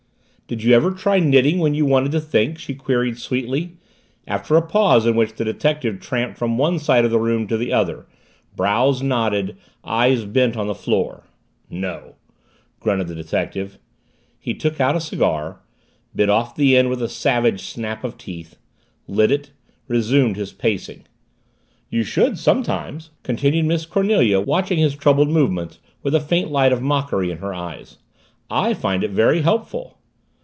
"Did 0.47 0.63
you 0.63 0.73
ever 0.75 0.91
try 0.91 1.19
knitting 1.19 1.59
when 1.59 1.75
you 1.75 1.85
wanted 1.85 2.11
to 2.11 2.19
think?" 2.19 2.59
she 2.59 2.73
queried 2.75 3.17
sweetly, 3.17 3.77
after 4.27 4.57
a 4.57 4.61
pause 4.61 5.05
in 5.05 5.15
which 5.15 5.35
the 5.35 5.45
detective 5.45 6.01
tramped 6.01 6.37
from 6.37 6.57
one 6.57 6.77
side 6.77 7.05
of 7.05 7.11
the 7.11 7.21
room 7.21 7.47
to 7.47 7.55
the 7.55 7.71
other, 7.71 8.05
brows 8.57 9.01
knotted, 9.01 9.55
eyes 9.85 10.25
bent 10.25 10.57
on 10.57 10.67
the 10.67 10.75
floor. 10.75 11.23
"No," 11.69 12.15
grunted 12.81 13.07
the 13.07 13.15
detective. 13.15 13.77
He 14.41 14.53
took 14.53 14.81
out 14.81 14.93
a 14.93 14.99
cigar 14.99 15.61
bit 16.13 16.29
off 16.29 16.53
the 16.57 16.75
end 16.75 16.89
with 16.89 17.01
a 17.01 17.07
savage 17.07 17.61
snap 17.61 18.03
of 18.03 18.17
teeth 18.17 18.57
lit 19.07 19.31
it 19.31 19.51
resumed 19.87 20.35
his 20.35 20.51
pacing. 20.51 21.05
"You 21.89 22.03
should, 22.03 22.37
sometimes," 22.37 23.11
continued 23.23 23.67
Miss 23.67 23.85
Cornelia, 23.85 24.41
watching 24.41 24.79
his 24.79 24.95
troubled 24.95 25.29
movements 25.29 25.79
with 26.03 26.13
a 26.13 26.19
faint 26.19 26.51
light 26.51 26.73
of 26.73 26.81
mockery 26.81 27.31
in 27.31 27.37
her 27.37 27.53
eyes. 27.53 27.99
"I 28.49 28.73
find 28.73 29.01
it 29.05 29.11
very 29.11 29.43
helpful." 29.43 29.97